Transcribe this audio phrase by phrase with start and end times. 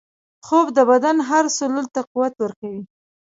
[0.45, 2.81] خوب د بدن هر سلول ته قوت ورکوي